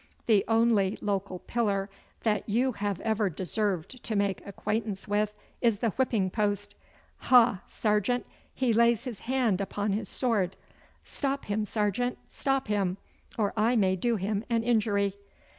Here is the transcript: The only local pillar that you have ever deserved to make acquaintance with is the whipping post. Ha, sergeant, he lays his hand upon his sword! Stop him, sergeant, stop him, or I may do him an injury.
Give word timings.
The 0.25 0.43
only 0.47 0.97
local 0.99 1.37
pillar 1.37 1.87
that 2.21 2.49
you 2.49 2.71
have 2.71 2.99
ever 3.01 3.29
deserved 3.29 4.03
to 4.03 4.15
make 4.15 4.43
acquaintance 4.47 5.07
with 5.07 5.31
is 5.61 5.77
the 5.77 5.91
whipping 5.91 6.31
post. 6.31 6.73
Ha, 7.17 7.61
sergeant, 7.67 8.25
he 8.51 8.73
lays 8.73 9.03
his 9.03 9.19
hand 9.19 9.61
upon 9.61 9.91
his 9.93 10.09
sword! 10.09 10.55
Stop 11.03 11.45
him, 11.45 11.65
sergeant, 11.65 12.17
stop 12.27 12.67
him, 12.67 12.97
or 13.37 13.53
I 13.55 13.75
may 13.75 13.95
do 13.95 14.15
him 14.15 14.43
an 14.49 14.63
injury. 14.63 15.13